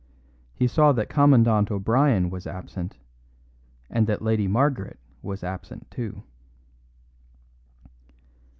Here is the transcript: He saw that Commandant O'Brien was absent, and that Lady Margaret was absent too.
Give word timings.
He 0.55 0.65
saw 0.65 0.93
that 0.93 1.09
Commandant 1.09 1.69
O'Brien 1.69 2.31
was 2.31 2.47
absent, 2.47 2.97
and 3.87 4.07
that 4.07 4.23
Lady 4.23 4.47
Margaret 4.47 4.97
was 5.21 5.43
absent 5.43 5.91
too. 5.91 6.23